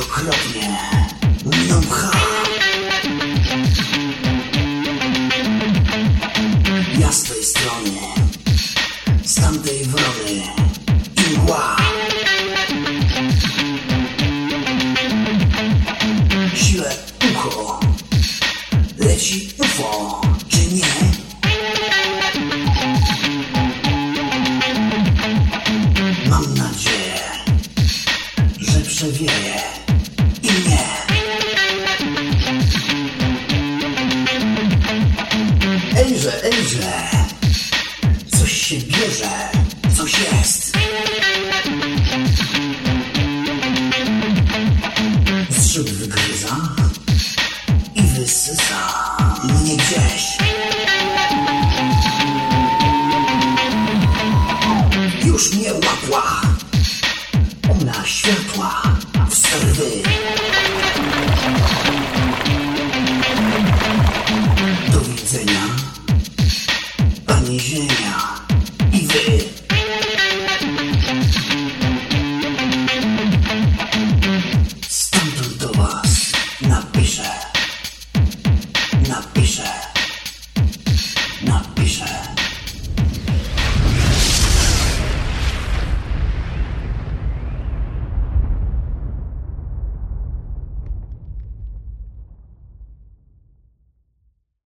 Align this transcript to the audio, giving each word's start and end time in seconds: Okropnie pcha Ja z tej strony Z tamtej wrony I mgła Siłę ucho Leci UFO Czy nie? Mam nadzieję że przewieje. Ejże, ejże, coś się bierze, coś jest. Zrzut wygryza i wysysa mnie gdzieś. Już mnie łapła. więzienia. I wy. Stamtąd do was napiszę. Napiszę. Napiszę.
Okropnie 0.00 0.78
pcha 1.88 2.10
Ja 6.98 7.12
z 7.12 7.22
tej 7.22 7.44
strony 7.44 7.90
Z 9.24 9.34
tamtej 9.34 9.84
wrony 9.84 10.42
I 11.16 11.36
mgła 11.36 11.76
Siłę 16.54 16.94
ucho 17.32 17.80
Leci 18.98 19.48
UFO 19.58 20.20
Czy 20.48 20.74
nie? 20.74 21.10
Mam 26.30 26.54
nadzieję 26.54 27.20
że 28.60 28.80
przewieje. 28.80 29.89
Ejże, 35.96 36.44
ejże, 36.44 37.10
coś 38.38 38.52
się 38.52 38.76
bierze, 38.76 39.48
coś 39.96 40.12
jest. 40.18 40.72
Zrzut 45.50 45.90
wygryza 45.90 46.56
i 47.94 48.02
wysysa 48.02 48.92
mnie 49.44 49.76
gdzieś. 49.76 50.38
Już 55.24 55.52
mnie 55.52 55.74
łapła. 55.74 56.49
więzienia. 67.50 68.18
I 68.92 69.06
wy. 69.06 69.44
Stamtąd 74.88 75.56
do 75.56 75.68
was 75.72 76.32
napiszę. 76.60 77.30
Napiszę. 79.08 79.72
Napiszę. 81.44 82.39